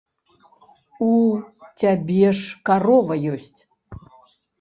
У 1.07 1.09
цябе 1.81 2.27
ж 2.39 2.55
карова 2.71 3.19
ёсць. 3.33 3.61